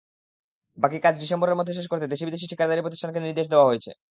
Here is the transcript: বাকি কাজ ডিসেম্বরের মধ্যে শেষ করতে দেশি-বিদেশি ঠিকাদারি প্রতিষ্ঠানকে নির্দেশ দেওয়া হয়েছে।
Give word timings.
বাকি 0.77 0.97
কাজ 0.99 1.15
ডিসেম্বরের 1.19 1.57
মধ্যে 1.57 1.77
শেষ 1.77 1.87
করতে 1.89 2.05
দেশি-বিদেশি 2.07 2.45
ঠিকাদারি 2.51 2.81
প্রতিষ্ঠানকে 2.83 3.19
নির্দেশ 3.21 3.47
দেওয়া 3.49 3.67
হয়েছে। 3.69 3.91